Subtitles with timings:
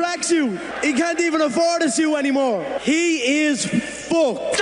[0.00, 0.82] tracksuit.
[0.82, 2.64] He can't even afford a suit anymore.
[2.82, 4.60] He is fucked.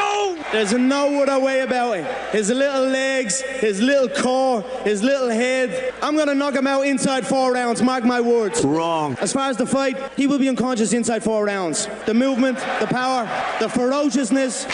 [0.52, 2.06] There's no other way about it.
[2.32, 5.92] His little legs, his little core, his little head.
[6.02, 7.82] I'm gonna knock him out inside four rounds.
[7.82, 8.64] Mark my words.
[8.64, 9.16] Wrong.
[9.20, 11.86] As far as the fight, he will be unconscious inside four rounds.
[12.06, 13.28] The movement, the power,
[13.60, 14.64] the ferociousness.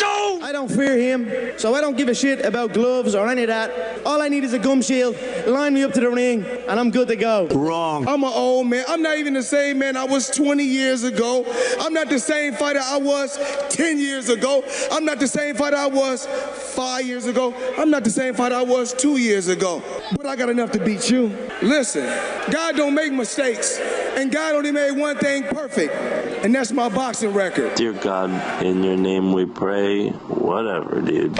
[0.45, 3.49] I don't fear him, so I don't give a shit about gloves or any of
[3.49, 4.05] that.
[4.05, 5.17] All I need is a gum shield.
[5.47, 7.47] Line me up to the ring, and I'm good to go.
[7.47, 8.07] Wrong.
[8.07, 8.85] I'm an old man.
[8.87, 11.47] I'm not even the same man I was 20 years ago.
[11.81, 13.39] I'm not the same fighter I was
[13.71, 14.63] 10 years ago.
[14.93, 17.55] I'm not the same fighter I was five years ago.
[17.79, 19.83] I'm not the same fighter I was two years ago.
[20.15, 21.29] But I got enough to beat you.
[21.63, 22.05] Listen,
[22.53, 25.95] God don't make mistakes, and God only made one thing perfect,
[26.45, 27.75] and that's my boxing record.
[27.75, 28.31] Dear God,
[28.63, 30.11] in your name we pray.
[30.11, 31.33] Whatever, dude.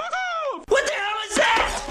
[0.67, 1.81] What the hell is that?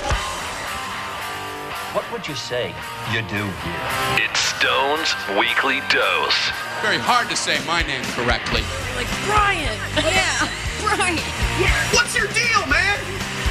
[1.94, 2.74] What would you say
[3.12, 4.26] you do here?
[4.26, 6.50] It's Stone's Weekly Dose.
[6.82, 8.62] Very hard to say my name correctly.
[8.96, 9.78] Like Brian.
[10.04, 10.50] Yeah,
[10.82, 11.16] Brian.
[11.62, 11.70] Yeah.
[11.94, 12.98] What's your deal, man?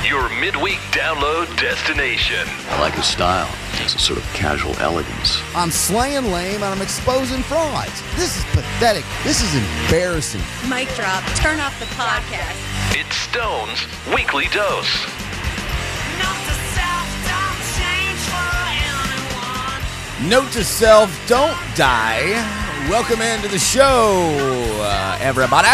[0.05, 2.45] Your midweek download destination.
[2.70, 3.50] I like his style.
[3.81, 5.41] It's a sort of casual elegance.
[5.55, 8.02] I'm slaying lame and I'm exposing frauds.
[8.15, 9.03] This is pathetic.
[9.23, 10.41] This is embarrassing.
[10.69, 11.23] Mic drop.
[11.35, 12.55] Turn off the podcast.
[12.95, 15.05] It's Stone's Weekly Dose.
[20.30, 22.31] Note to self, don't die.
[22.89, 24.33] Welcome into the show,
[24.80, 25.67] uh, everybody.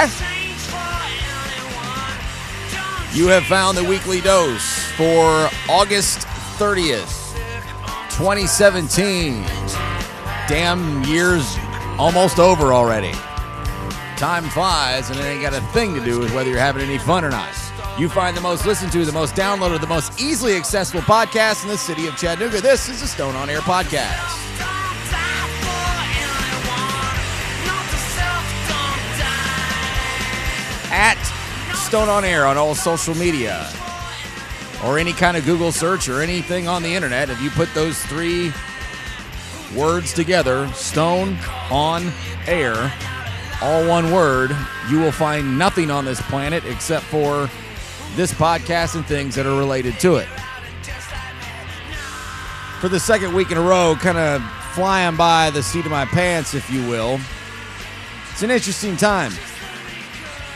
[3.13, 6.21] You have found the weekly dose for August
[6.57, 7.18] 30th,
[8.19, 9.43] 2017.
[10.49, 11.55] Damn year's
[11.97, 13.13] almost over already.
[14.17, 16.97] Time flies, and it ain't got a thing to do with whether you're having any
[16.97, 17.47] fun or not.
[17.97, 21.69] You find the most listened to, the most downloaded, the most easily accessible podcast in
[21.69, 22.59] the city of Chattanooga.
[22.59, 24.35] This is the Stone on Air podcast.
[30.91, 33.71] At Stone on Air on all social media
[34.83, 37.99] or any kind of Google search or anything on the internet, if you put those
[38.05, 38.51] three
[39.75, 41.37] words together, Stone
[41.69, 42.11] on
[42.47, 42.91] Air,
[43.61, 44.55] all one word,
[44.89, 47.49] you will find nothing on this planet except for
[48.15, 50.27] this podcast and things that are related to it.
[52.79, 54.41] For the second week in a row, kind of
[54.73, 57.19] flying by the seat of my pants, if you will.
[58.31, 59.33] It's an interesting time.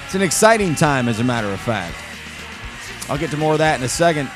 [0.06, 1.97] It's an exciting time, as a matter of fact.
[3.09, 4.30] I'll get to more of that in a second.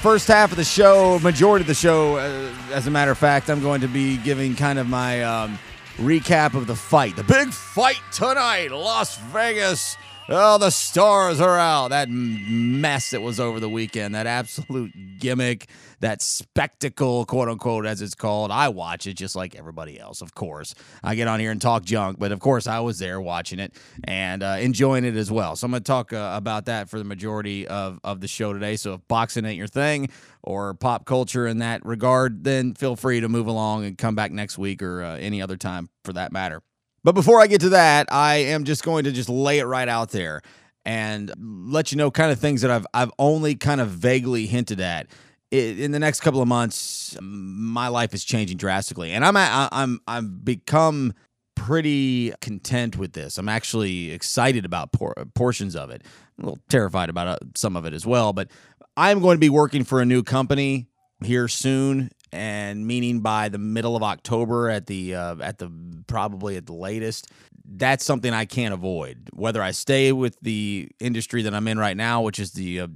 [0.00, 3.48] First half of the show, majority of the show, uh, as a matter of fact,
[3.48, 5.58] I'm going to be giving kind of my um,
[5.96, 7.16] recap of the fight.
[7.16, 9.96] The big fight tonight, Las Vegas.
[10.28, 11.88] Oh, the stars are out.
[11.88, 15.68] That mess that was over the weekend, that absolute gimmick,
[16.04, 18.50] that spectacle, quote unquote, as it's called.
[18.50, 20.74] I watch it just like everybody else, of course.
[21.02, 23.74] I get on here and talk junk, but of course, I was there watching it
[24.04, 25.56] and uh, enjoying it as well.
[25.56, 28.52] So I'm going to talk uh, about that for the majority of, of the show
[28.52, 28.76] today.
[28.76, 30.10] So if boxing ain't your thing
[30.42, 34.30] or pop culture in that regard, then feel free to move along and come back
[34.30, 36.60] next week or uh, any other time for that matter.
[37.02, 39.88] But before I get to that, I am just going to just lay it right
[39.88, 40.42] out there
[40.84, 44.80] and let you know kind of things that I've I've only kind of vaguely hinted
[44.80, 45.06] at.
[45.54, 50.44] In the next couple of months, my life is changing drastically, and I'm I'm I've
[50.44, 51.14] become
[51.54, 53.38] pretty content with this.
[53.38, 56.02] I'm actually excited about por- portions of it.
[56.36, 58.48] I'm a little terrified about uh, some of it as well, but
[58.96, 60.88] I'm going to be working for a new company
[61.22, 65.70] here soon and meaning by the middle of October at the uh, at the
[66.08, 67.30] probably at the latest.
[67.64, 69.30] That's something I can't avoid.
[69.32, 72.88] Whether I stay with the industry that I'm in right now, which is the uh,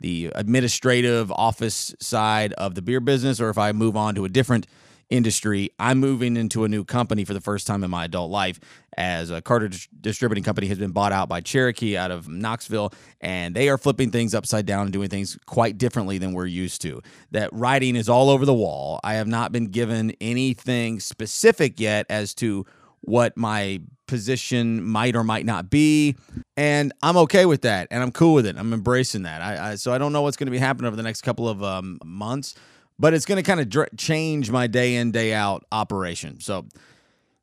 [0.00, 4.28] the administrative office side of the beer business, or if I move on to a
[4.28, 4.66] different
[5.08, 8.58] industry, I'm moving into a new company for the first time in my adult life.
[8.96, 12.92] As a Carter Dis- Distributing Company has been bought out by Cherokee out of Knoxville,
[13.20, 16.82] and they are flipping things upside down and doing things quite differently than we're used
[16.82, 17.02] to.
[17.30, 18.98] That writing is all over the wall.
[19.04, 22.66] I have not been given anything specific yet as to
[23.02, 26.16] what my position might or might not be
[26.56, 28.56] and i'm okay with that and i'm cool with it.
[28.56, 29.42] I'm embracing that.
[29.42, 31.48] I, I so i don't know what's going to be happening over the next couple
[31.48, 32.54] of um, months
[32.98, 36.40] but it's going to kind of dr- change my day in day out operation.
[36.40, 36.66] So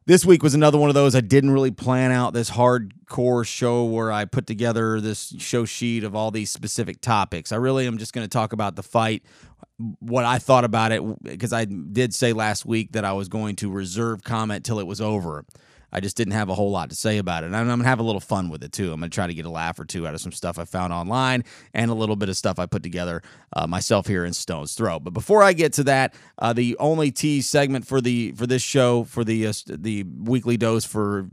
[0.05, 3.85] this week was another one of those i didn't really plan out this hardcore show
[3.85, 7.51] where i put together this show sheet of all these specific topics.
[7.51, 9.23] I really am just going to talk about the fight
[9.99, 13.55] what i thought about it because i did say last week that i was going
[13.55, 15.45] to reserve comment till it was over
[15.95, 17.47] I just didn't have a whole lot to say about it.
[17.47, 18.91] And I'm going to have a little fun with it too.
[18.91, 20.65] I'm going to try to get a laugh or two out of some stuff I
[20.65, 23.21] found online and a little bit of stuff I put together
[23.55, 24.99] uh, myself here in Stone's Throw.
[24.99, 28.63] But before I get to that, uh, the only tease segment for the for this
[28.63, 31.29] show for the uh, the weekly dose for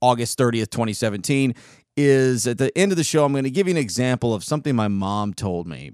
[0.00, 1.54] August 30th, 2017
[1.96, 3.24] is at the end of the show.
[3.24, 5.92] I'm going to give you an example of something my mom told me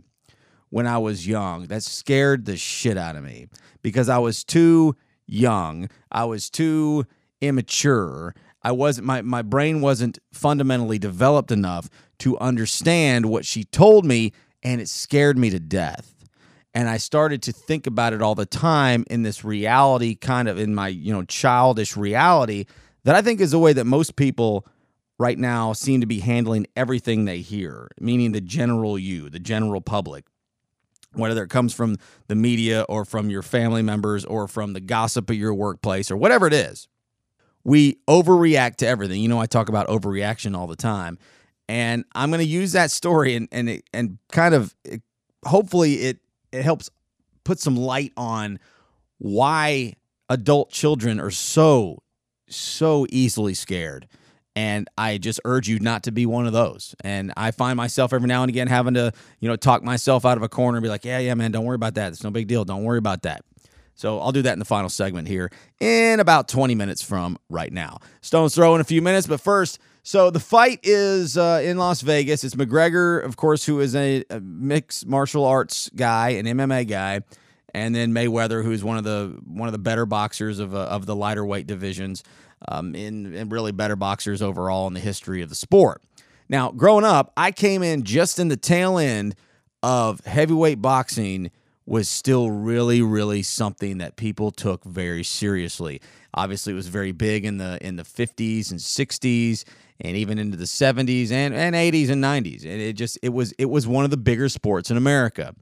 [0.71, 3.49] when I was young that scared the shit out of me
[3.83, 4.97] because I was too
[5.27, 5.89] young.
[6.11, 7.05] I was too
[7.41, 8.35] immature.
[8.63, 11.89] I wasn't my my brain wasn't fundamentally developed enough
[12.21, 16.15] to understand what she told me and it scared me to death.
[16.75, 20.59] And I started to think about it all the time in this reality kind of
[20.59, 22.67] in my, you know, childish reality
[23.05, 24.67] that I think is the way that most people
[25.19, 29.81] right now seem to be handling everything they hear, meaning the general you, the general
[29.81, 30.27] public
[31.17, 31.97] whether it comes from
[32.29, 36.17] the media or from your family members or from the gossip at your workplace or
[36.17, 36.89] whatever it is.
[37.67, 39.21] We overreact to everything.
[39.21, 41.19] You know, I talk about overreaction all the time.
[41.69, 45.03] And I'm going to use that story and and and kind of it,
[45.45, 46.19] hopefully it
[46.53, 46.91] it helps
[47.43, 48.61] put some light on
[49.19, 49.95] why
[50.29, 52.05] adult children are so
[52.49, 54.07] so easily scared
[54.57, 56.95] and I just urge you not to be one of those.
[57.03, 60.39] And I find myself every now and again having to, you know, talk myself out
[60.39, 62.13] of a corner and be like, yeah, yeah, man, don't worry about that.
[62.13, 62.65] It's no big deal.
[62.65, 63.43] Don't worry about that.
[63.97, 65.51] So I'll do that in the final segment here
[65.81, 67.99] in about 20 minutes from right now.
[68.21, 72.03] Stone's throw in a few minutes, but first, so the fight is uh, in Las
[72.03, 72.45] Vegas.
[72.45, 77.23] It's McGregor, of course, who is a, a mixed martial arts guy, an MMA guy,
[77.75, 81.07] and then Mayweather, who's one of the one of the better boxers of uh, of
[81.07, 82.23] the lighter weight divisions
[82.69, 86.03] um, and, and really better boxers overall in the history of the sport.
[86.49, 89.35] Now, growing up, I came in just in the tail end
[89.83, 91.51] of heavyweight boxing
[91.87, 96.01] was still really really something that people took very seriously.
[96.35, 99.65] Obviously, it was very big in the in the 50s and 60s
[100.01, 102.63] and even into the 70s and, and 80s and 90s.
[102.63, 105.55] And it just it was it was one of the bigger sports in America.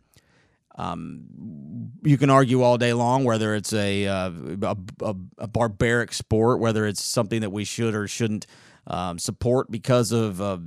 [0.76, 4.32] Um, you can argue all day long whether it's a, uh,
[4.62, 8.48] a, a, a, barbaric sport, whether it's something that we should or shouldn't
[8.86, 10.58] um, support because of uh,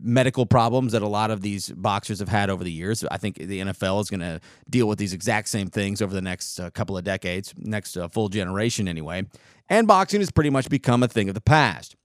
[0.00, 3.04] medical problems that a lot of these boxers have had over the years.
[3.10, 6.22] I think the NFL is going to deal with these exact same things over the
[6.22, 9.24] next uh, couple of decades, next uh, full generation anyway.
[9.68, 11.96] And boxing has pretty much become a thing of the past.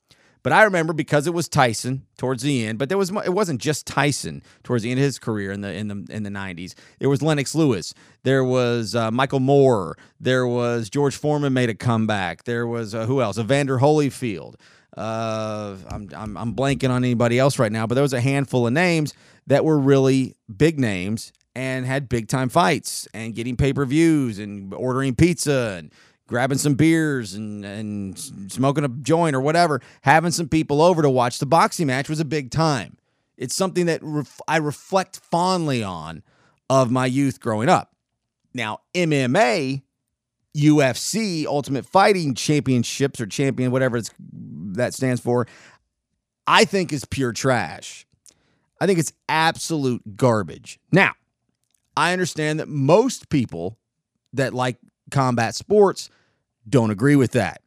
[0.44, 3.60] But I remember because it was Tyson towards the end, but there was it wasn't
[3.60, 6.74] just Tyson towards the end of his career in the in the in the 90s.
[7.00, 7.94] There was Lennox Lewis,
[8.24, 12.46] there was uh, Michael Moore, there was George Foreman made a comeback.
[12.46, 13.38] There was uh, who else?
[13.38, 14.56] Evander Holyfield.
[14.98, 18.66] Uh, I'm, I'm I'm blanking on anybody else right now, but there was a handful
[18.66, 19.14] of names
[19.46, 24.40] that were really big names and had big time fights and getting pay per views
[24.40, 25.92] and ordering pizza and
[26.28, 28.20] grabbing some beers and, and
[28.52, 32.20] smoking a joint or whatever, having some people over to watch the boxing match was
[32.20, 32.98] a big time.
[33.38, 36.24] It's something that ref- I reflect fondly on
[36.70, 37.94] of my youth growing up.
[38.54, 39.84] Now, MMA,
[40.56, 44.10] UFC, Ultimate Fighting Championships or champion, whatever it's,
[44.78, 45.48] that stands for,
[46.46, 48.06] I think is pure trash.
[48.80, 50.80] I think it's absolute garbage.
[50.92, 51.14] Now,
[51.96, 53.78] I understand that most people
[54.34, 54.78] that like
[55.12, 56.10] combat sports
[56.68, 57.62] don't agree with that.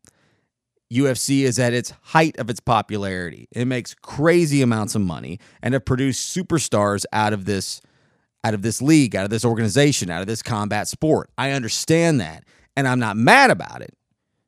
[0.93, 3.49] UFC is at its height of its popularity.
[3.53, 7.81] It makes crazy amounts of money and have produced superstars out of this
[8.43, 11.29] out of this league, out of this organization, out of this combat sport.
[11.37, 12.45] I understand that
[12.75, 13.95] and I'm not mad about it.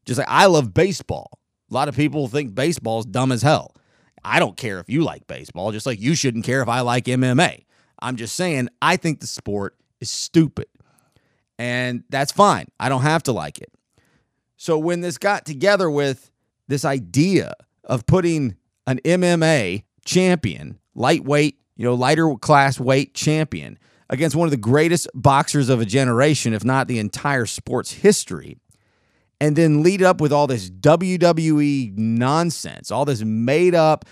[0.06, 1.38] Just like I love baseball.
[1.72, 3.74] A lot of people think baseball is dumb as hell.
[4.22, 7.06] I don't care if you like baseball, just like you shouldn't care if I like
[7.06, 7.64] MMA.
[7.98, 10.66] I'm just saying I think the sport is stupid.
[11.58, 12.66] And that's fine.
[12.78, 13.72] I don't have to like it.
[14.58, 16.30] So when this got together with
[16.68, 23.78] this idea of putting an MMA champion, lightweight, you know, lighter class weight champion
[24.10, 28.58] against one of the greatest boxers of a generation, if not the entire sports history,
[29.42, 34.04] and then lead up with all this WWE nonsense, all this made up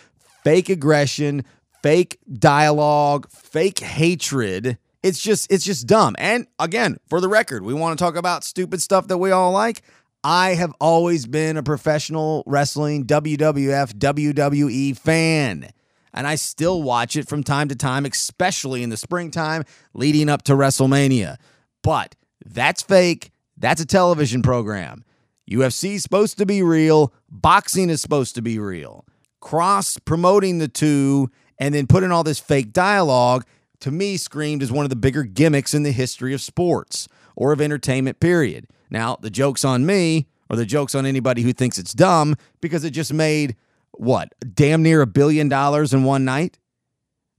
[0.43, 1.45] fake aggression,
[1.85, 4.77] fake dialogue, fake hatred.
[5.05, 6.17] It's just it's just dumb.
[6.19, 9.53] And again, for the record, we want to talk about stupid stuff that we all
[9.53, 9.83] like.
[10.25, 15.71] I have always been a professional wrestling WWF, WWE fan.
[16.13, 19.63] And I still watch it from time to time, especially in the springtime
[19.95, 21.37] leading up to WrestleMania.
[21.85, 23.31] But that's fake.
[23.57, 25.05] That's a television program.
[25.51, 27.13] UFC is supposed to be real.
[27.29, 29.05] Boxing is supposed to be real.
[29.41, 33.45] Cross promoting the two and then putting all this fake dialogue
[33.81, 37.53] to me screamed as one of the bigger gimmicks in the history of sports or
[37.53, 38.67] of entertainment, period.
[38.91, 42.85] Now, the joke's on me, or the joke's on anybody who thinks it's dumb because
[42.85, 43.57] it just made
[43.93, 46.59] what damn near a billion dollars in one night.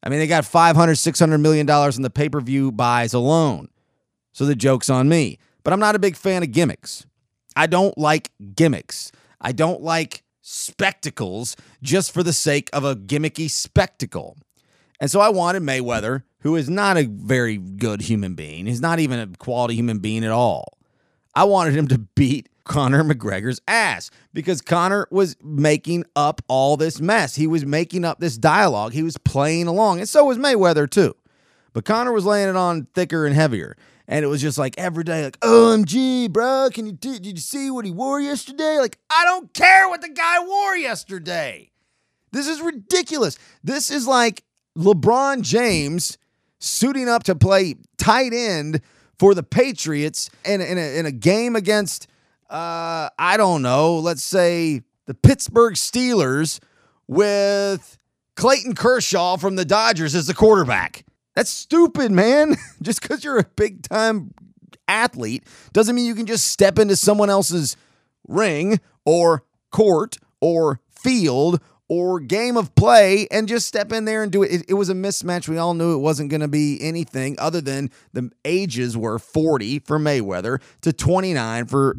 [0.03, 3.67] I mean, they got 500, 600 million dollars in the pay per view buys alone.
[4.31, 5.37] So the joke's on me.
[5.63, 7.05] But I'm not a big fan of gimmicks.
[7.55, 9.11] I don't like gimmicks.
[9.39, 14.37] I don't like spectacles just for the sake of a gimmicky spectacle.
[14.99, 18.65] And so I wanted Mayweather, who is not a very good human being.
[18.65, 20.77] He's not even a quality human being at all.
[21.33, 27.01] I wanted him to beat Conor McGregor's ass because Conor was making up all this
[27.01, 27.35] mess.
[27.35, 28.93] He was making up this dialogue.
[28.93, 31.15] He was playing along, and so was Mayweather too.
[31.73, 33.75] But Conor was laying it on thicker and heavier.
[34.07, 37.71] And it was just like every day, like, OMG, bro, can you did you see
[37.71, 38.77] what he wore yesterday?
[38.79, 41.71] Like, I don't care what the guy wore yesterday.
[42.31, 43.37] This is ridiculous.
[43.63, 44.43] This is like
[44.77, 46.17] LeBron James
[46.59, 48.81] suiting up to play tight end
[49.19, 52.07] for the Patriots in, in, a, in a game against,
[52.49, 56.59] uh, I don't know, let's say the Pittsburgh Steelers
[57.07, 57.97] with
[58.35, 61.05] Clayton Kershaw from the Dodgers as the quarterback.
[61.35, 62.55] That's stupid, man.
[62.81, 64.33] just because you're a big time
[64.87, 67.77] athlete doesn't mean you can just step into someone else's
[68.27, 74.31] ring or court or field or game of play and just step in there and
[74.31, 74.51] do it.
[74.51, 75.49] It, it was a mismatch.
[75.49, 79.79] We all knew it wasn't going to be anything other than the ages were 40
[79.79, 81.97] for Mayweather to 29 for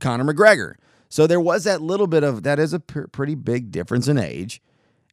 [0.00, 0.74] Conor McGregor.
[1.10, 4.62] So there was that little bit of that is a pretty big difference in age.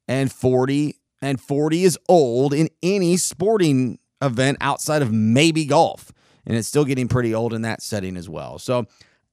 [0.07, 6.11] And 40 and 40 is old in any sporting event outside of maybe golf.
[6.45, 8.57] And it's still getting pretty old in that setting as well.
[8.57, 8.85] So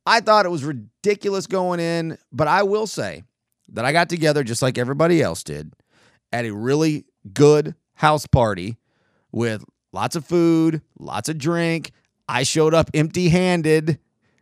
[0.04, 3.24] I thought it was ridiculous going in, but I will say
[3.70, 5.72] that I got together just like everybody else did
[6.32, 8.76] at a really good house party
[9.32, 11.92] with lots of food, lots of drink.
[12.28, 13.98] I showed up empty handed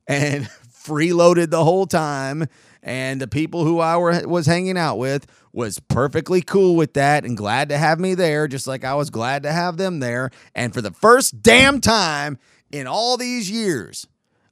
[0.07, 2.47] and freeloaded the whole time.
[2.87, 7.25] And the people who I were, was hanging out with was perfectly cool with that
[7.25, 10.31] and glad to have me there, just like I was glad to have them there.
[10.55, 12.39] And for the first damn time
[12.71, 14.07] in all these years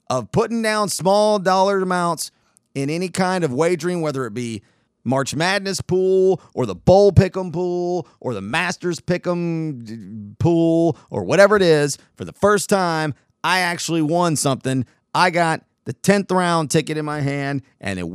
[0.09, 2.29] of putting down small dollar amounts
[2.73, 4.61] in any kind of wagering, whether it be
[5.05, 11.55] March Madness pool or the Bowl Pick'em pool or the Masters Pick'em pool or whatever
[11.55, 13.13] it is, for the first time,
[13.45, 14.85] I actually won something.
[15.13, 18.07] I got the 10th round ticket in my hand and it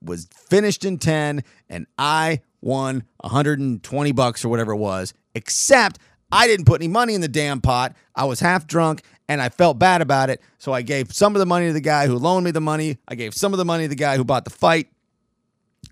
[0.00, 5.98] was finished in 10 and I won 120 bucks or whatever it was, except
[6.32, 7.94] I didn't put any money in the damn pot.
[8.14, 10.40] I was half drunk and I felt bad about it.
[10.58, 12.98] So I gave some of the money to the guy who loaned me the money.
[13.08, 14.88] I gave some of the money to the guy who bought the fight.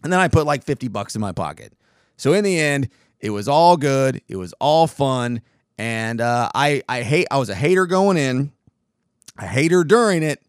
[0.03, 1.73] And then I put like 50 bucks in my pocket.
[2.17, 2.89] So in the end,
[3.21, 4.21] it was all good.
[4.29, 5.41] It was all fun.
[5.79, 8.53] And uh, I, I hate, I was a hater going in,
[9.39, 10.44] a hater during it.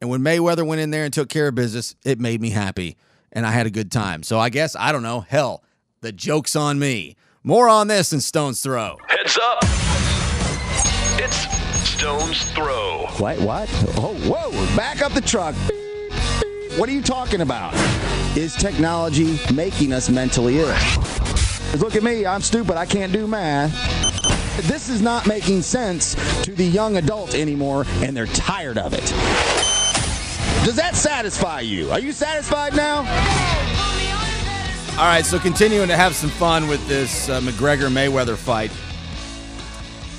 [0.00, 2.96] And when Mayweather went in there and took care of business, it made me happy.
[3.32, 4.22] And I had a good time.
[4.22, 5.62] So I guess, I don't know, hell,
[6.00, 7.16] the joke's on me.
[7.42, 8.96] More on this in Stone's Throw.
[9.08, 9.58] Heads up.
[11.20, 13.06] It's Stone's Throw.
[13.18, 13.38] What?
[13.40, 13.68] What?
[13.96, 14.76] Oh, whoa.
[14.76, 15.54] Back up the truck.
[16.78, 17.74] What are you talking about?
[18.36, 20.74] Is technology making us mentally ill?
[21.78, 22.26] Look at me.
[22.26, 22.76] I'm stupid.
[22.76, 23.72] I can't do math.
[24.68, 29.63] This is not making sense to the young adult anymore, and they're tired of it.
[30.64, 31.90] Does that satisfy you?
[31.90, 33.00] Are you satisfied now?
[34.98, 38.72] All right, so continuing to have some fun with this uh, McGregor Mayweather fight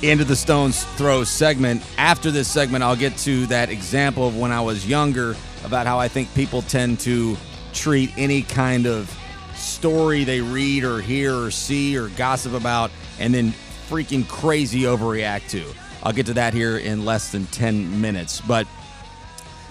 [0.03, 1.81] into the Stones Throw segment.
[1.97, 5.97] After this segment, I'll get to that example of when I was younger about how
[5.97, 7.35] I think people tend to
[7.73, 9.09] treat any kind of
[9.55, 13.51] story they read or hear or see or gossip about and then
[13.89, 15.65] freaking crazy overreact to.
[16.03, 18.41] I'll get to that here in less than 10 minutes.
[18.41, 18.67] But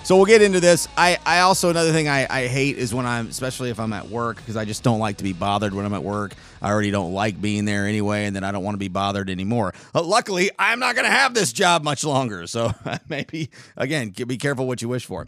[0.05, 0.87] so we'll get into this.
[0.99, 4.09] I, I also another thing I, I hate is when I'm especially if I'm at
[4.09, 6.35] work because I just don't like to be bothered when I'm at work.
[6.61, 9.31] I already don't like being there anyway, and then I don't want to be bothered
[9.31, 9.73] anymore.
[9.95, 12.73] But luckily, I'm not going to have this job much longer, so
[13.09, 15.27] maybe again, be careful what you wish for.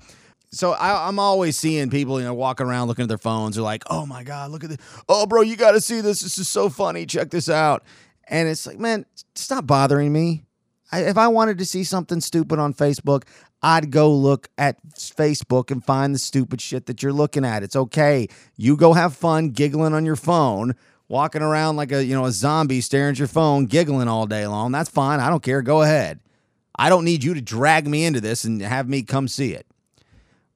[0.50, 3.56] So I, am always seeing people, you know, walking around looking at their phones.
[3.56, 4.78] They're like, "Oh my god, look at this!
[5.09, 6.21] Oh, bro, you got to see this.
[6.21, 7.06] This is so funny.
[7.06, 7.83] Check this out."
[8.28, 10.45] And it's like, man, stop bothering me.
[10.93, 13.25] I, if I wanted to see something stupid on Facebook,
[13.62, 17.62] I'd go look at Facebook and find the stupid shit that you're looking at.
[17.62, 18.28] It's okay.
[18.57, 20.75] You go have fun giggling on your phone,
[21.09, 24.47] walking around like a, you know, a zombie staring at your phone, giggling all day
[24.47, 24.73] long.
[24.73, 25.21] That's fine.
[25.21, 25.62] I don't care.
[25.62, 26.21] Go ahead.
[26.78, 29.66] I don't need you to drag me into this and have me come see it.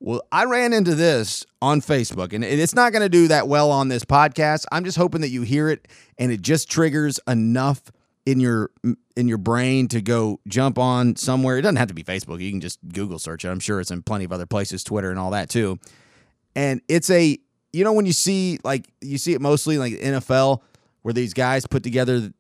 [0.03, 3.71] Well, I ran into this on Facebook, and it's not going to do that well
[3.71, 4.65] on this podcast.
[4.73, 7.83] I'm just hoping that you hear it and it just triggers enough
[8.27, 8.71] in your
[9.17, 11.59] in your brain to go jump on somewhere.
[11.59, 12.41] It doesn't have to be Facebook.
[12.41, 13.49] You can just Google search it.
[13.49, 15.79] I'm sure it's in plenty of other places, Twitter and all that too.
[16.55, 17.39] And it's a
[17.73, 20.63] you know when you see like you see it mostly like NFL
[21.03, 22.31] where these guys put together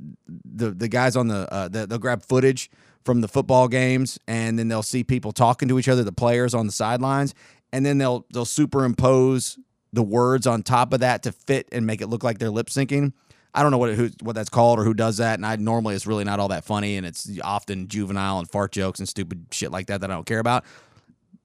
[0.44, 2.70] the the, guys on the, uh, the they'll grab footage
[3.04, 6.52] from the football games and then they'll see people talking to each other, the players
[6.52, 7.34] on the sidelines,
[7.72, 9.58] and then they'll they'll superimpose
[9.92, 12.68] the words on top of that to fit and make it look like they're lip
[12.68, 13.12] syncing.
[13.54, 15.94] I don't know what who, what that's called or who does that, and I normally
[15.94, 19.46] it's really not all that funny, and it's often juvenile and fart jokes and stupid
[19.50, 20.64] shit like that that I don't care about.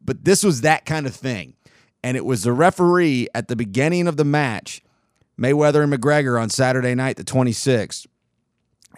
[0.03, 1.55] But this was that kind of thing,
[2.03, 4.83] and it was the referee at the beginning of the match,
[5.39, 8.05] Mayweather and McGregor on Saturday night, the 26th,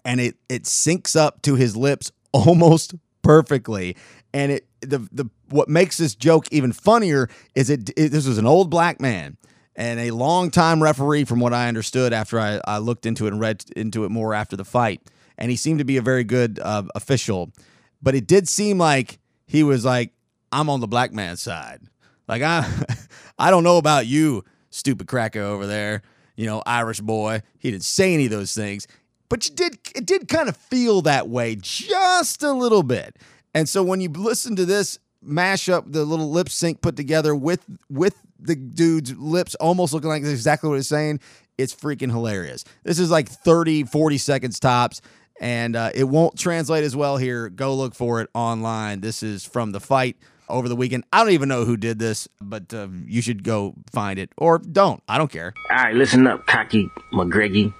[0.03, 3.95] and it it syncs up to his lips almost perfectly,
[4.33, 8.37] and it the the what makes this joke even funnier is it, it this was
[8.37, 9.37] an old black man
[9.77, 13.39] and a longtime referee, from what I understood after I, I looked into it and
[13.39, 15.01] read into it more after the fight.
[15.37, 17.53] And he seemed to be a very good uh, official.
[18.01, 20.13] But it did seem like he was like,
[20.51, 21.81] I'm on the black man's side.
[22.27, 22.67] Like, I,
[23.39, 26.01] I don't know about you, stupid cracker over there,
[26.35, 27.43] you know, Irish boy.
[27.59, 28.87] He didn't say any of those things.
[29.29, 33.15] But you did, it did kind of feel that way just a little bit.
[33.53, 37.63] And so when you listen to this mashup, the little lip sync put together with
[37.89, 41.19] with the dude's lips almost looking like exactly what it's saying.
[41.57, 42.63] It's freaking hilarious.
[42.83, 45.01] This is like 30, 40 seconds tops,
[45.39, 47.49] and uh, it won't translate as well here.
[47.49, 49.01] Go look for it online.
[49.01, 50.17] This is from the fight
[50.49, 51.03] over the weekend.
[51.11, 54.59] I don't even know who did this, but uh, you should go find it or
[54.59, 55.01] don't.
[55.07, 55.53] I don't care.
[55.71, 57.73] All right, listen up, cocky McGregor.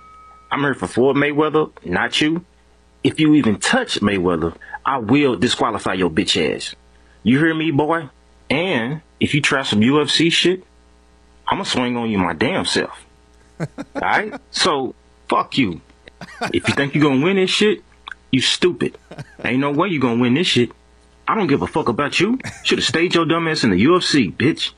[0.52, 2.46] I'm here for Floyd Mayweather, not you.
[3.04, 6.76] If you even touch Mayweather, I will disqualify your bitch ass.
[7.28, 8.08] You hear me, boy?
[8.50, 10.64] And if you try some UFC shit,
[11.46, 13.04] I'm gonna swing on you my damn self.
[13.96, 14.40] Alright?
[14.52, 14.96] So,
[15.28, 15.82] fuck you.
[16.54, 17.84] If you think you're gonna win this shit,
[18.32, 18.98] you stupid.
[19.44, 20.72] Ain't no way you gonna win this shit.
[21.28, 22.40] I don't give a fuck about you.
[22.64, 24.72] Should have stayed your dumb ass in the UFC, bitch.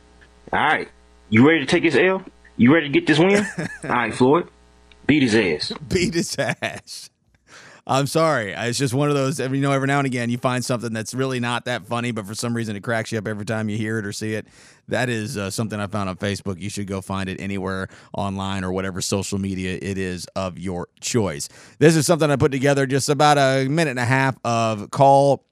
[0.52, 0.88] Alright.
[1.30, 2.24] You ready to take his L?
[2.58, 3.46] You ready to get this win?
[3.84, 4.48] Alright, Floyd.
[5.06, 5.72] Beat his ass.
[5.88, 7.12] Beat his ass.
[7.90, 8.52] I'm sorry.
[8.52, 9.40] It's just one of those.
[9.40, 12.12] Every you know, every now and again, you find something that's really not that funny,
[12.12, 14.36] but for some reason it cracks you up every time you hear it or see
[14.36, 14.46] it.
[14.90, 16.62] That is uh, something I found on Facebook.
[16.62, 20.88] You should go find it anywhere online or whatever social media it is of your
[21.02, 21.50] choice.
[21.80, 25.44] This is something I put together just about a minute and a half of call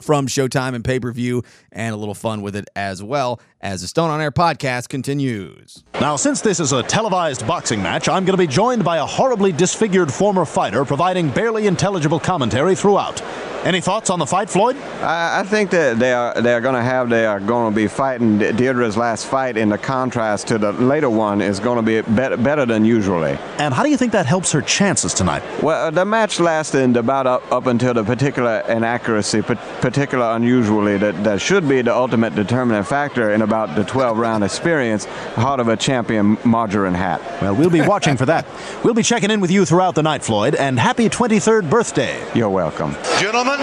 [0.00, 3.82] from Showtime and pay per view, and a little fun with it as well as
[3.82, 5.84] the Stone on Air podcast continues.
[6.00, 9.06] Now, since this is a televised boxing match, I'm going to be joined by a
[9.06, 13.22] horribly disfigured former fighter providing barely intelligible commentary throughout.
[13.64, 14.76] Any thoughts on the fight, Floyd?
[15.00, 17.74] I, I think that they are they are going to have they are going to
[17.74, 21.82] be fighting Deirdre's last fight in the contrast to the later one is going to
[21.82, 23.38] be better, better than usually.
[23.56, 25.42] And how do you think that helps her chances tonight?
[25.62, 29.40] Well, uh, the match lasted about up, up until the particular inaccuracy,
[29.84, 34.42] particular unusually that, that should be the ultimate determining factor in about the 12 round
[34.42, 35.04] experience,
[35.36, 37.20] heart of a champion margarine hat.
[37.42, 38.46] Well, we'll be watching for that.
[38.82, 42.16] We'll be checking in with you throughout the night, Floyd, and happy 23rd birthday.
[42.34, 42.96] You're welcome.
[43.20, 43.60] Gentlemen,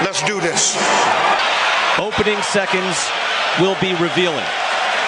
[0.00, 0.80] let's do this.
[2.00, 2.96] Opening seconds
[3.60, 4.48] will be revealing.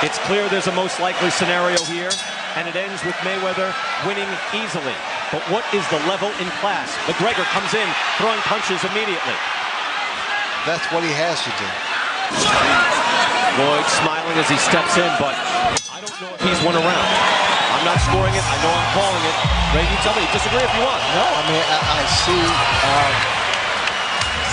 [0.04, 2.12] It's clear there's a most likely scenario here,
[2.60, 3.72] and it ends with Mayweather
[4.04, 4.92] winning easily.
[5.32, 6.92] But what is the level in class?
[7.08, 7.88] McGregor comes in,
[8.20, 9.61] throwing punches immediately.
[10.62, 11.66] That's what he has to do.
[13.58, 15.34] Lloyd smiling as he steps in, but
[15.90, 17.08] I don't know if he's one around.
[17.74, 18.46] I'm not scoring it.
[18.46, 19.36] I know I'm calling it.
[19.74, 20.22] Ray, you tell me.
[20.30, 21.02] Disagree if you want.
[21.18, 22.42] No, I mean, I, I see.
[22.46, 23.10] Uh,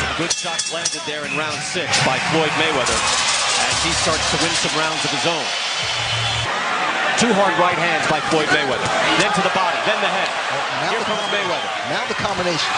[0.01, 2.97] some good shots landed there in round six by Floyd Mayweather
[3.69, 5.45] as he starts to win some rounds of his own.
[7.21, 8.89] Two hard right hands by Floyd Mayweather.
[9.21, 10.29] Then to the body, then the head.
[10.81, 11.69] now Here the comes Mayweather.
[11.93, 12.73] Now the combination.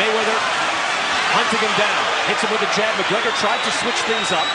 [0.00, 0.64] Mayweather
[1.34, 2.13] hunting him down.
[2.24, 2.88] Hits him with a jab.
[2.96, 4.48] McGregor tried to switch things up.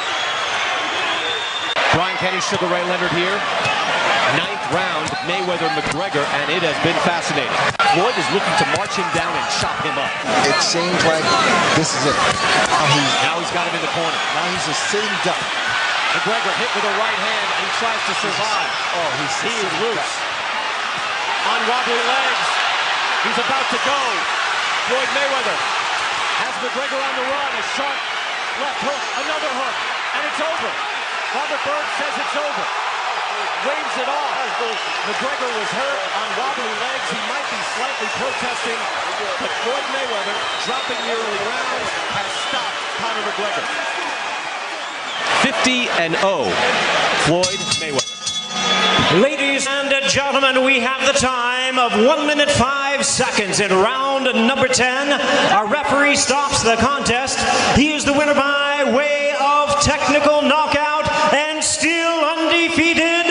[1.93, 3.38] Brian Kenny, Sugar Ray Leonard here.
[4.41, 7.53] Ninth round, Mayweather-McGregor, and it has been fascinating.
[7.93, 10.10] Floyd is looking to march him down and chop him up.
[10.49, 11.21] It seems like
[11.77, 12.17] this is it.
[12.73, 14.17] Now, he, now he's got him in the corner.
[14.34, 15.41] Now he's a sitting duck.
[16.17, 18.69] McGregor hit with a right hand, and he tries to survive.
[18.97, 20.13] Oh, he's he is loose.
[21.53, 22.45] On wobbly legs.
[23.29, 23.99] He's about to go.
[24.89, 25.79] Floyd Mayweather
[26.39, 27.52] has McGregor on the run.
[27.60, 27.99] A sharp
[28.63, 29.75] left hook, another hook,
[30.15, 30.71] and it's over.
[31.36, 32.65] Robert Byrd says it's over.
[33.67, 34.36] Waves it off.
[35.08, 37.08] McGregor was hurt on wobbly legs.
[37.12, 38.80] He might be slightly protesting,
[39.39, 40.36] but Floyd Mayweather,
[40.67, 43.65] dropping the early rounds, has stopped Conor McGregor.
[45.43, 46.52] 50 and 0,
[47.28, 48.08] Floyd Mayweather.
[49.21, 54.25] Ladies and gentlemen, we have the time of 1 minute 5 five seconds in round
[54.25, 55.21] number 10.
[55.53, 57.39] Our referee stops the contest.
[57.77, 63.25] He is the winner by way of technical knockout and still undefeated,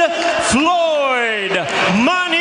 [0.49, 1.53] Floyd
[2.03, 2.39] Money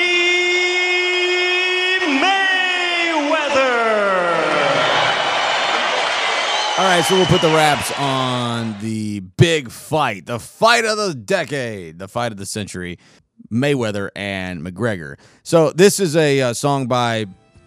[2.23, 3.67] Mayweather.
[6.77, 11.13] All right, so we'll put the wraps on the big fight, the fight of the
[11.13, 12.97] decade, the fight of the century,
[13.51, 15.17] Mayweather and McGregor.
[15.43, 17.25] So this is a uh, song by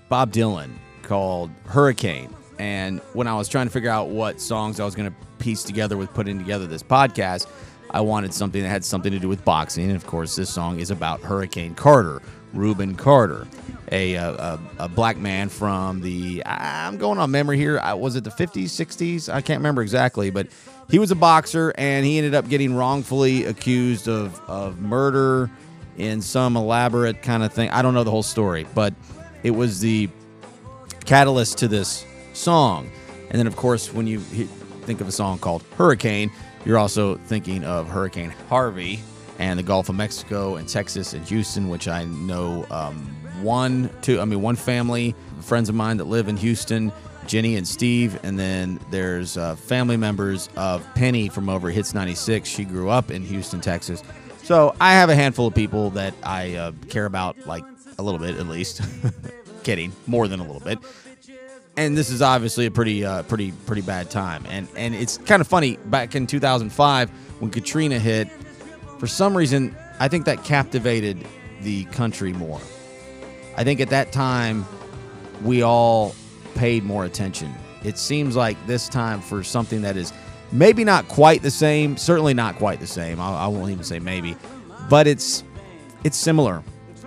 [0.09, 0.71] Bob Dylan
[1.03, 2.35] called Hurricane.
[2.59, 5.63] And when I was trying to figure out what songs I was going to piece
[5.63, 7.47] together with putting together this podcast,
[7.91, 9.87] I wanted something that had something to do with boxing.
[9.87, 12.21] And of course, this song is about Hurricane Carter,
[12.53, 13.47] Reuben Carter,
[13.93, 17.81] a, a, a black man from the, I'm going on memory here.
[17.97, 19.33] Was it the 50s, 60s?
[19.33, 20.49] I can't remember exactly, but
[20.89, 25.51] he was a boxer and he ended up getting wrongfully accused of, of murder
[25.97, 27.71] in some elaborate kind of thing.
[27.71, 28.95] I don't know the whole story, but
[29.43, 30.09] it was the
[31.05, 32.91] catalyst to this song.
[33.31, 36.33] And then, of course, when you think of a song called Hurricane,
[36.65, 39.01] you're also thinking of Hurricane Harvey
[39.41, 43.07] and the Gulf of Mexico and Texas and Houston, which I know um,
[43.41, 46.93] one, two, I mean, one family, friends of mine that live in Houston,
[47.27, 48.21] Jenny and Steve.
[48.23, 52.47] And then there's uh, family members of Penny from over Hits 96.
[52.47, 54.03] She grew up in Houston, Texas.
[54.43, 57.65] So I have a handful of people that I uh, care about, like
[57.99, 58.83] a little bit at least.
[59.63, 60.79] Kidding, more than a little bit
[61.77, 65.41] and this is obviously a pretty uh, pretty pretty bad time and and it's kind
[65.41, 68.29] of funny back in 2005 when Katrina hit
[69.01, 71.27] for some reason I think that captivated
[71.63, 72.61] the country more.
[73.57, 74.67] I think at that time
[75.43, 76.15] we all
[76.55, 77.53] paid more attention.
[77.83, 80.13] It seems like this time for something that is
[80.53, 83.19] maybe not quite the same certainly not quite the same.
[83.19, 84.37] I, I won't even say maybe
[84.91, 85.45] but it's
[86.05, 86.63] it's similar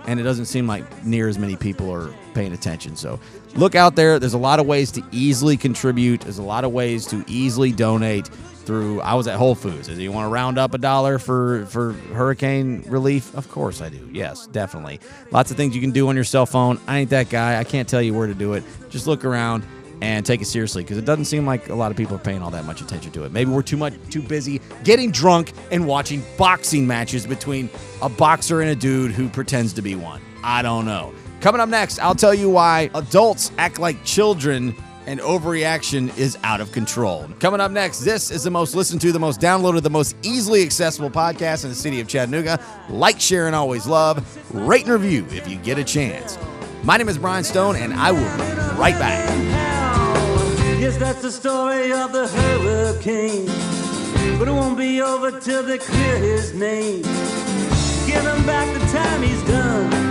[0.06, 2.96] and it doesn't seem like near as many people are paying attention.
[2.96, 3.18] So
[3.54, 4.18] look out there.
[4.18, 6.22] There's a lot of ways to easily contribute.
[6.22, 8.28] There's a lot of ways to easily donate
[8.64, 9.00] through.
[9.02, 9.88] I was at Whole Foods.
[9.88, 13.34] Do you want to round up a dollar for for hurricane relief?
[13.34, 14.08] Of course I do.
[14.12, 15.00] Yes, definitely.
[15.30, 16.80] Lots of things you can do on your cell phone.
[16.86, 17.58] I ain't that guy.
[17.58, 18.64] I can't tell you where to do it.
[18.90, 19.64] Just look around
[20.02, 22.42] and take it seriously because it doesn't seem like a lot of people are paying
[22.42, 23.32] all that much attention to it.
[23.32, 27.70] Maybe we're too much too busy getting drunk and watching boxing matches between
[28.02, 30.20] a boxer and a dude who pretends to be one.
[30.42, 31.14] I don't know.
[31.44, 36.62] Coming up next, I'll tell you why adults act like children and overreaction is out
[36.62, 37.28] of control.
[37.38, 40.62] Coming up next, this is the most listened to, the most downloaded, the most easily
[40.62, 42.58] accessible podcast in the city of Chattanooga.
[42.88, 44.24] Like, share, and always love.
[44.54, 46.38] Rate and review if you get a chance.
[46.82, 49.28] My name is Brian Stone, and I will be right back.
[50.80, 53.44] Yes, that's the story of the hurricane.
[54.38, 57.02] But it won't be over till they clear his name.
[58.06, 60.03] Give him back the time he's done.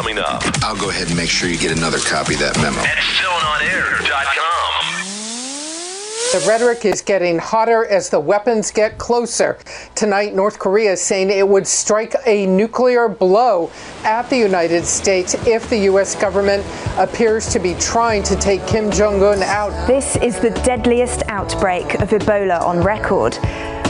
[0.00, 0.42] Coming up.
[0.62, 2.78] I'll go ahead and make sure you get another copy of that memo.
[2.80, 4.46] At StoneOnAir.com.
[6.32, 9.58] The rhetoric is getting hotter as the weapons get closer.
[9.94, 13.70] Tonight, North Korea is saying it would strike a nuclear blow
[14.04, 16.14] at the United States if the U.S.
[16.14, 16.64] government
[16.96, 19.86] appears to be trying to take Kim Jong un out.
[19.86, 23.36] This is the deadliest outbreak of Ebola on record.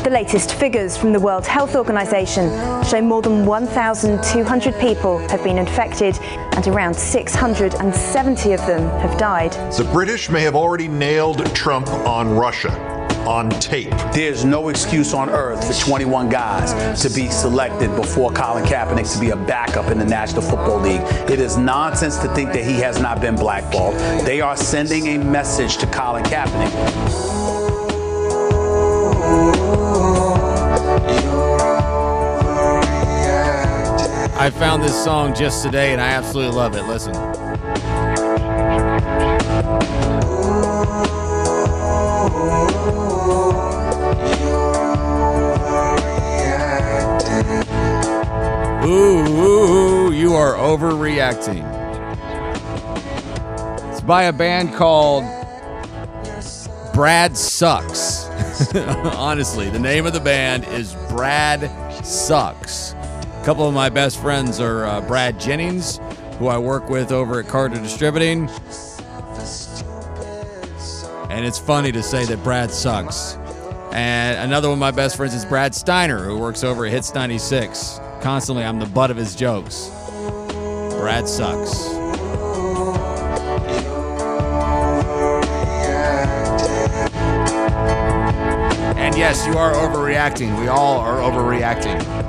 [0.02, 2.48] The latest figures from the World Health Organization
[2.84, 9.52] show more than 1,200 people have been infected and around 670 of them have died.
[9.74, 12.70] The British may have already nailed Trump on Russia
[13.26, 13.92] on tape.
[14.14, 19.20] There's no excuse on earth for 21 guys to be selected before Colin Kaepernick to
[19.20, 21.02] be a backup in the National Football League.
[21.30, 23.96] It is nonsense to think that he has not been blackballed.
[24.24, 27.39] They are sending a message to Colin Kaepernick.
[34.40, 36.84] I found this song just today and I absolutely love it.
[36.84, 37.14] Listen.
[48.86, 51.66] Ooh, you are overreacting.
[53.90, 55.24] It's by a band called
[56.94, 58.24] Brad Sucks.
[58.74, 61.70] Honestly, the name of the band is Brad
[62.02, 62.89] Sucks.
[63.40, 65.98] A couple of my best friends are uh, Brad Jennings,
[66.38, 68.50] who I work with over at Carter Distributing.
[71.30, 73.36] And it's funny to say that Brad sucks.
[73.92, 77.14] And another one of my best friends is Brad Steiner, who works over at Hits
[77.14, 77.98] 96.
[78.20, 79.88] Constantly, I'm the butt of his jokes.
[80.98, 81.88] Brad sucks.
[88.98, 90.60] And yes, you are overreacting.
[90.60, 92.19] We all are overreacting.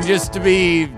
[0.00, 0.90] And just to be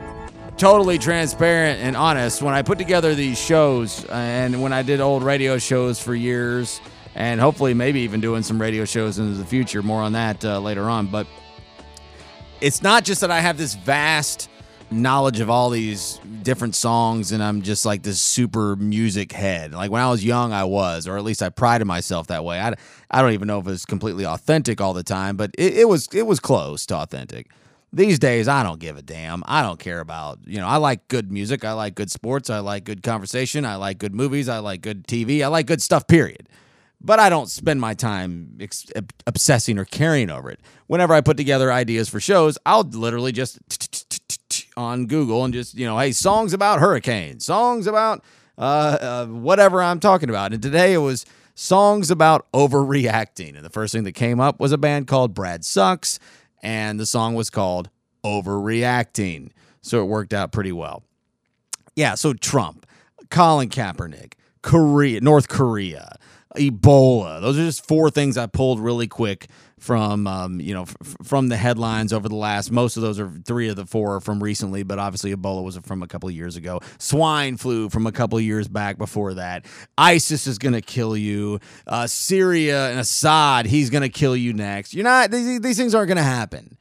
[0.57, 5.25] totally transparent and honest, when I put together these shows and when I did old
[5.25, 6.81] radio shows for years,
[7.17, 10.61] and hopefully maybe even doing some radio shows into the future, more on that uh,
[10.61, 11.09] later on.
[11.09, 11.27] But
[12.61, 14.49] it's not just that I have this vast
[14.88, 19.73] knowledge of all these different songs and I'm just like this super music head.
[19.73, 22.61] Like when I was young, I was, or at least I prided myself that way.
[22.61, 22.73] I,
[23.11, 26.07] I don't even know if it's completely authentic all the time, but it, it was
[26.15, 27.49] it was close to authentic.
[27.95, 29.43] These days, I don't give a damn.
[29.47, 31.63] I don't care about, you know, I like good music.
[31.63, 32.49] I like good sports.
[32.49, 33.67] I like good conversation.
[33.67, 34.49] I like good movies.
[34.49, 35.43] I like good TV.
[35.43, 36.49] I like good stuff, period.
[37.03, 38.87] But I don't spend my time ex-
[39.27, 40.61] obsessing or caring over it.
[40.87, 43.59] Whenever I put together ideas for shows, I'll literally just
[44.77, 48.25] on Google and just, you know, hey, songs about hurricanes, songs about
[48.57, 50.55] uh, uh, whatever I'm talking about.
[50.55, 53.57] And today it was songs about overreacting.
[53.57, 56.19] And the first thing that came up was a band called Brad Sucks
[56.62, 57.90] and the song was called
[58.25, 59.51] Overreacting.
[59.81, 61.03] So it worked out pretty well.
[61.96, 62.87] Yeah, so Trump,
[63.31, 66.16] Colin Kaepernick, Korea, North Korea,
[66.57, 67.40] Ebola.
[67.40, 69.48] Those are just four things I pulled really quick
[69.83, 72.71] from um, you know f- from the headlines over the last.
[72.71, 76.05] Most of those are three of the four from recently, but obviously Ebola was from
[76.05, 76.81] a couple of years ago.
[76.99, 79.66] Swine flu from a couple of years back before that.
[79.99, 81.59] ISIS is going to kill you.
[81.85, 84.95] Uh, Syria and Assad, he's going to kill you next.
[84.95, 85.33] You're not.
[85.33, 86.79] These, these things aren't going to happen.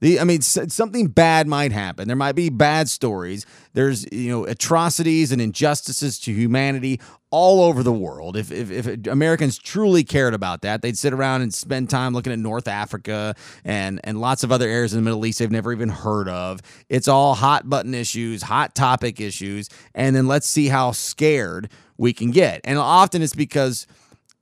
[0.00, 2.08] The, I mean, something bad might happen.
[2.08, 3.46] There might be bad stories.
[3.72, 7.00] There's, you know, atrocities and injustices to humanity
[7.32, 8.36] all over the world.
[8.36, 12.32] If, if, if Americans truly cared about that, they'd sit around and spend time looking
[12.32, 15.72] at North Africa and, and lots of other areas in the Middle East they've never
[15.72, 16.60] even heard of.
[16.88, 19.68] It's all hot button issues, hot topic issues.
[19.94, 22.60] And then let's see how scared we can get.
[22.64, 23.86] And often it's because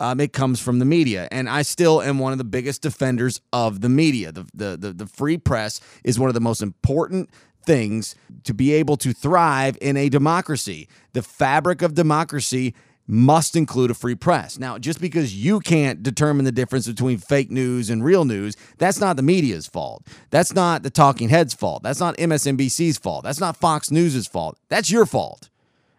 [0.00, 1.28] um, it comes from the media.
[1.30, 4.32] And I still am one of the biggest defenders of the media.
[4.32, 7.30] The, the, the, the, free press is one of the most important
[7.64, 10.88] things to be able to thrive in a democracy.
[11.12, 12.74] The fabric of democracy
[13.06, 14.56] must include a free press.
[14.56, 19.00] Now, just because you can't determine the difference between fake news and real news, that's
[19.00, 20.06] not the media's fault.
[20.30, 21.82] That's not the talking heads' fault.
[21.82, 23.24] That's not MSNBC's fault.
[23.24, 24.58] That's not Fox News's fault.
[24.68, 25.50] That's your fault.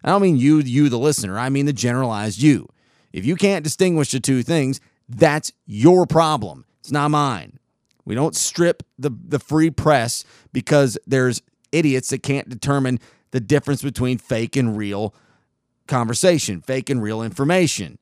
[0.04, 1.38] I don't mean you, you, the listener.
[1.38, 2.70] I mean the generalized you.
[3.12, 6.66] If you can't distinguish the two things, that's your problem.
[6.80, 7.60] It's not mine.
[8.06, 11.42] We don't strip the, the free press because there's
[11.72, 13.00] idiots that can't determine
[13.32, 15.14] the difference between fake and real
[15.88, 17.98] conversation, fake and real information.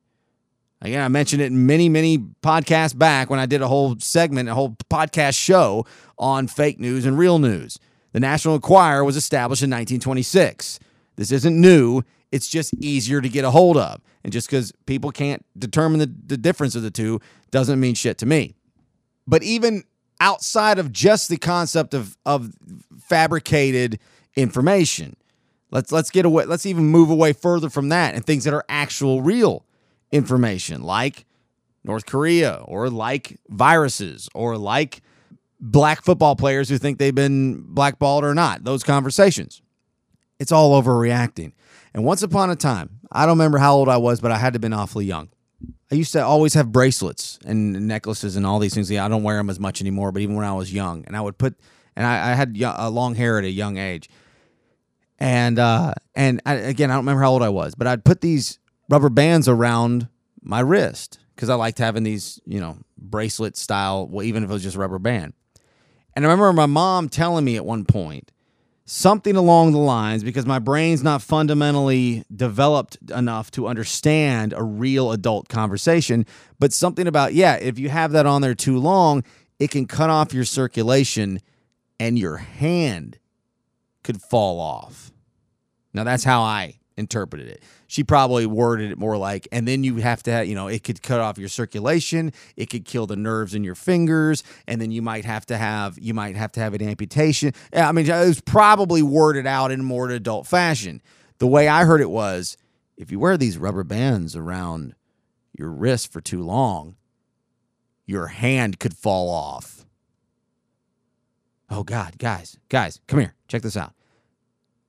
[0.82, 4.48] Again, I mentioned it in many, many podcasts back when I did a whole segment,
[4.48, 5.84] a whole podcast show
[6.18, 7.78] on fake news and real news.
[8.12, 10.80] The National Enquirer was established in 1926.
[11.16, 12.02] This isn't new,
[12.32, 14.00] it's just easier to get a hold of.
[14.24, 18.16] And just because people can't determine the, the difference of the two doesn't mean shit
[18.18, 18.54] to me.
[19.26, 19.84] But even
[20.20, 22.52] outside of just the concept of, of
[23.00, 23.98] fabricated
[24.36, 25.16] information,
[25.70, 28.64] let's let's get away, let's even move away further from that and things that are
[28.68, 29.64] actual real
[30.12, 31.24] information, like
[31.82, 35.02] North Korea or like viruses or like
[35.60, 38.64] black football players who think they've been blackballed or not.
[38.64, 39.62] Those conversations.
[40.38, 41.52] It's all overreacting.
[41.92, 44.52] And once upon a time, I don't remember how old I was, but I had
[44.52, 45.28] to have been awfully young.
[45.90, 48.90] I used to always have bracelets and necklaces and all these things.
[48.90, 51.16] Yeah, I don't wear them as much anymore, but even when I was young, and
[51.16, 51.58] I would put,
[51.96, 54.08] and I, I had uh, long hair at a young age,
[55.18, 58.20] and uh, and I, again, I don't remember how old I was, but I'd put
[58.20, 60.08] these rubber bands around
[60.42, 64.52] my wrist because I liked having these, you know, bracelet style, well, even if it
[64.52, 65.34] was just a rubber band.
[66.14, 68.30] And I remember my mom telling me at one point
[68.90, 75.12] something along the lines because my brain's not fundamentally developed enough to understand a real
[75.12, 76.26] adult conversation,
[76.58, 79.22] but something about, yeah, if you have that on there too long,
[79.60, 81.38] it can cut off your circulation
[82.00, 83.20] and your hand
[84.02, 85.12] could fall off.
[85.94, 87.64] Now, that's how I interpreted it.
[87.88, 91.02] She probably worded it more like, and then you have to, you know, it could
[91.02, 95.02] cut off your circulation, it could kill the nerves in your fingers, and then you
[95.02, 97.52] might have to have, you might have to have an amputation.
[97.74, 101.02] I mean, it was probably worded out in more adult fashion.
[101.38, 102.56] The way I heard it was,
[102.96, 104.94] if you wear these rubber bands around
[105.58, 106.94] your wrist for too long,
[108.06, 109.86] your hand could fall off.
[111.70, 113.94] Oh God, guys, guys, come here, check this out.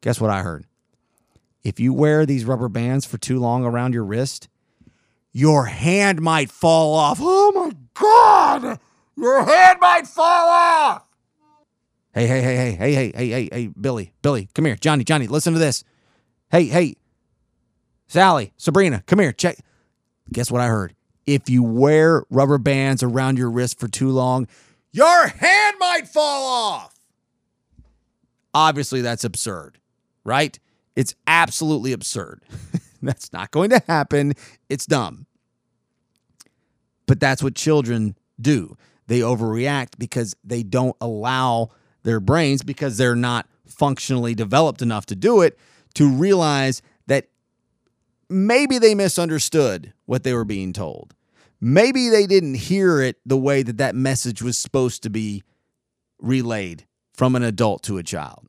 [0.02, 0.66] Guess what I heard?
[1.64, 4.48] If you wear these rubber bands for too long around your wrist,
[5.32, 7.20] your hand might fall off.
[7.22, 8.80] Oh my God!
[9.16, 11.04] Your hand might fall off!
[12.14, 14.76] Hey, hey, hey, hey, hey, hey, hey, hey, hey, Billy, Billy, come here.
[14.76, 15.84] Johnny, Johnny, listen to this.
[16.50, 16.96] Hey, hey,
[18.08, 19.32] Sally, Sabrina, come here.
[19.32, 19.58] Check.
[20.34, 20.94] Guess what I heard?
[21.26, 24.48] If you wear rubber bands around your wrist for too long,
[24.92, 26.94] your hand might fall off.
[28.54, 29.78] Obviously, that's absurd,
[30.26, 30.60] right?
[30.96, 32.44] It's absolutely absurd.
[33.02, 34.34] that's not going to happen.
[34.70, 35.26] It's dumb.
[37.08, 38.78] But that's what children do.
[39.08, 41.70] They overreact because they don't allow
[42.04, 45.58] their brains, because they're not functionally developed enough to do it,
[45.96, 47.28] to realize that
[48.30, 51.14] maybe they misunderstood what they were being told.
[51.60, 55.44] Maybe they didn't hear it the way that that message was supposed to be
[56.20, 58.48] relayed from an adult to a child.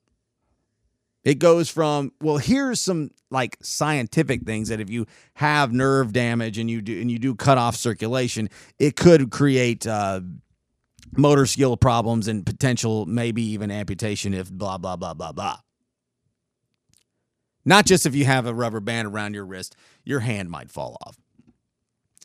[1.24, 6.58] It goes from, well, here's some like scientific things that if you have nerve damage
[6.58, 10.20] and you do and you do cut off circulation, it could create uh,
[11.16, 15.58] motor skill problems and potential maybe even amputation if blah blah blah blah blah.
[17.64, 20.96] Not just if you have a rubber band around your wrist, your hand might fall
[21.06, 21.16] off.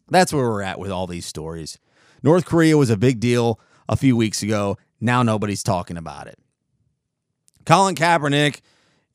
[0.10, 1.78] That's where we're at with all these stories.
[2.24, 4.78] North Korea was a big deal a few weeks ago.
[5.00, 6.40] Now nobody's talking about it.
[7.66, 8.62] Colin Kaepernick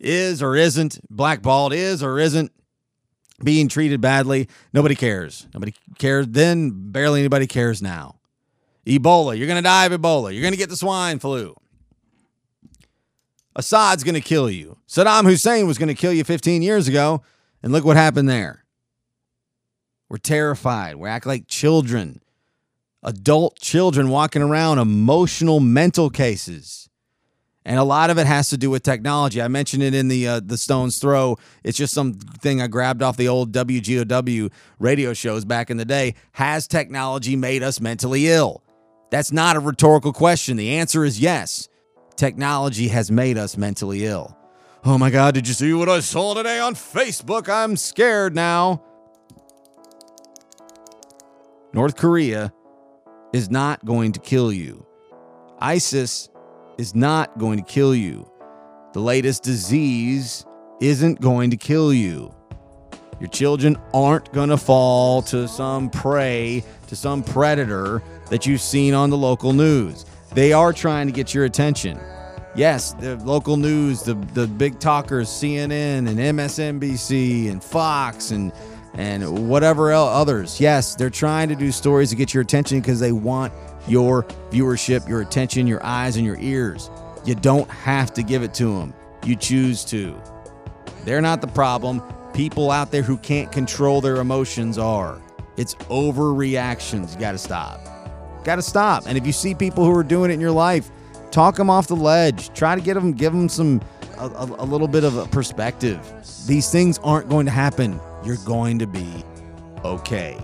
[0.03, 2.53] is or isn't blackballed, is or isn't
[3.43, 4.49] being treated badly.
[4.73, 5.47] Nobody cares.
[5.55, 6.91] Nobody cares then.
[6.93, 8.17] Barely anybody cares now.
[8.87, 9.37] Ebola.
[9.37, 10.33] You're going to die of Ebola.
[10.33, 11.55] You're going to get the swine flu.
[13.55, 14.79] Assad's going to kill you.
[14.89, 17.23] Saddam Hussein was going to kill you 15 years ago.
[17.63, 18.65] And look what happened there.
[20.09, 20.97] We're terrified.
[20.97, 22.21] We act like children,
[23.03, 26.91] adult children walking around, emotional, mental cases.
[27.65, 29.41] And a lot of it has to do with technology.
[29.41, 31.37] I mentioned it in the uh, the Stones Throw.
[31.63, 36.15] It's just something I grabbed off the old WGOW radio shows back in the day.
[36.33, 38.65] Has technology made us mentally ill?
[39.11, 40.57] That's not a rhetorical question.
[40.57, 41.69] The answer is yes.
[42.17, 44.37] Technology has made us mentally ill.
[44.85, 47.49] Oh my God, did you see what I saw today on Facebook?
[47.49, 48.83] I'm scared now.
[51.73, 52.53] North Korea
[53.33, 54.85] is not going to kill you.
[55.61, 56.29] ISIS
[56.83, 58.29] is not going to kill you.
[58.93, 60.45] The latest disease
[60.81, 62.35] isn't going to kill you.
[63.21, 68.95] Your children aren't going to fall to some prey, to some predator that you've seen
[68.95, 70.05] on the local news.
[70.35, 72.01] They are trying to get your attention.
[72.57, 78.53] Yes, the local news, the, the big talkers, CNN and MSNBC and Fox and
[78.95, 80.61] and whatever else, others.
[80.61, 83.53] Yes, they're trying to do stories to get your attention because they want
[83.87, 86.91] your viewership, your attention, your eyes, and your ears.
[87.25, 88.95] You don't have to give it to them.
[89.25, 90.21] You choose to.
[91.05, 92.03] They're not the problem.
[92.33, 95.21] People out there who can't control their emotions are.
[95.57, 97.15] It's overreactions.
[97.15, 97.81] You got to stop.
[98.45, 99.05] Got to stop.
[99.07, 100.91] And if you see people who are doing it in your life,
[101.31, 102.53] talk them off the ledge.
[102.55, 103.81] Try to get them, give them some
[104.19, 106.01] a, a, a little bit of a perspective.
[106.47, 108.01] These things aren't going to happen.
[108.25, 109.25] You're going to be
[109.85, 110.39] okay.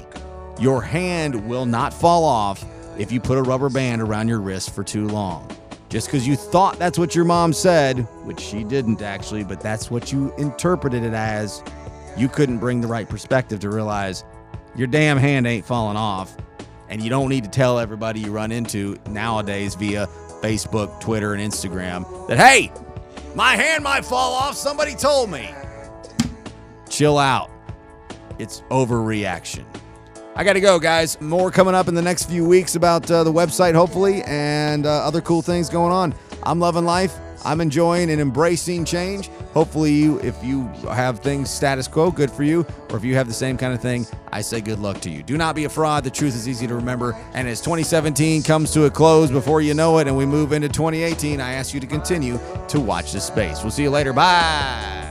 [0.59, 2.65] Your hand will not fall off
[2.99, 5.49] if you put a rubber band around your wrist for too long.
[5.89, 9.91] Just because you thought that's what your mom said, which she didn't actually, but that's
[9.91, 11.63] what you interpreted it as,
[12.17, 14.25] you couldn't bring the right perspective to realize
[14.77, 16.37] your damn hand ain't falling off.
[16.91, 20.07] And you don't need to tell everybody you run into nowadays via
[20.43, 22.73] Facebook, Twitter, and Instagram that, hey,
[23.35, 24.57] my hand might fall off.
[24.57, 25.51] Somebody told me.
[26.89, 27.51] Chill out.
[28.39, 29.65] It's overreaction.
[30.39, 31.21] I got to go, guys.
[31.21, 35.05] More coming up in the next few weeks about uh, the website, hopefully, and uh,
[35.05, 36.15] other cool things going on.
[36.45, 37.19] I'm loving life.
[37.45, 39.31] I'm enjoying and embracing change.
[39.53, 42.65] Hopefully, you, if you have things status quo, good for you.
[42.91, 45.25] Or if you have the same kind of thing, I say good luck to you.
[45.25, 46.05] Do not be a fraud.
[46.05, 47.17] The truth is easy to remember.
[47.35, 50.69] And as 2017 comes to a close before you know it and we move into
[50.69, 53.65] 2018, I ask you to continue to watch this space.
[53.65, 54.13] We'll see you later.
[54.13, 55.08] Bye.